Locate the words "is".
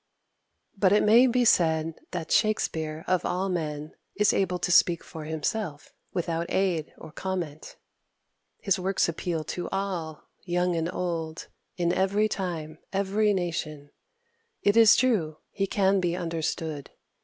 4.15-4.33, 14.75-14.95